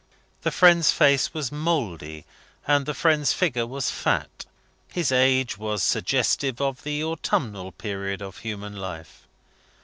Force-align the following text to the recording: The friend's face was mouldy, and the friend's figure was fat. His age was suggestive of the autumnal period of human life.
The 0.41 0.49
friend's 0.49 0.91
face 0.91 1.31
was 1.31 1.51
mouldy, 1.51 2.25
and 2.67 2.87
the 2.87 2.95
friend's 2.95 3.33
figure 3.33 3.67
was 3.67 3.91
fat. 3.91 4.47
His 4.91 5.11
age 5.11 5.59
was 5.59 5.83
suggestive 5.83 6.59
of 6.59 6.81
the 6.81 7.03
autumnal 7.03 7.71
period 7.71 8.19
of 8.19 8.39
human 8.39 8.75
life. 8.75 9.27